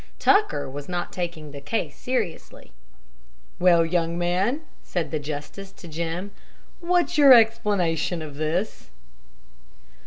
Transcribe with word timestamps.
Tucker 0.17 0.67
was 0.67 0.89
not 0.89 1.13
taking 1.13 1.51
the 1.51 1.61
case 1.61 1.95
seriously. 1.95 2.71
"Well, 3.59 3.85
young 3.85 4.17
man," 4.17 4.61
said 4.81 5.11
the 5.11 5.19
justice 5.19 5.71
to 5.73 5.87
Jim, 5.87 6.31
"what's 6.79 7.19
your 7.19 7.33
explanation 7.33 8.23
of 8.23 8.33
this?" 8.37 8.89